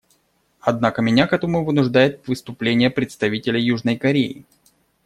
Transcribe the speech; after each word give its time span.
Однако 0.61 1.03
меня 1.03 1.27
к 1.27 1.33
этому 1.33 1.63
вынуждает 1.63 2.27
выступление 2.27 2.89
представителя 2.89 3.59
Южной 3.59 3.97
Кореи. 3.99 4.47